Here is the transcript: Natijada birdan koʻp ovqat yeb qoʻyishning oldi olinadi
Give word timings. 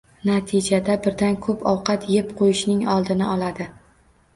Natijada 0.27 0.95
birdan 1.03 1.39
koʻp 1.49 1.63
ovqat 1.75 2.11
yeb 2.17 2.35
qoʻyishning 2.43 2.85
oldi 2.99 3.23
olinadi 3.33 3.75